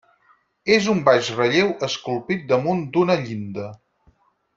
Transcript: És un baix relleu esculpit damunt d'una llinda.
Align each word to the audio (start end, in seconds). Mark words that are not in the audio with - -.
És 0.75 0.87
un 0.93 1.01
baix 1.09 1.29
relleu 1.39 1.69
esculpit 1.89 2.47
damunt 2.53 2.81
d'una 2.97 3.19
llinda. 3.27 3.69